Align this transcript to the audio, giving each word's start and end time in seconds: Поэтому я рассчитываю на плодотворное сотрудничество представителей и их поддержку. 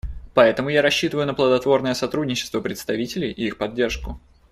Поэтому 0.33 0.69
я 0.69 0.81
рассчитываю 0.81 1.27
на 1.27 1.35
плодотворное 1.35 1.93
сотрудничество 1.93 2.59
представителей 2.59 3.29
и 3.29 3.45
их 3.45 3.59
поддержку. 3.59 4.19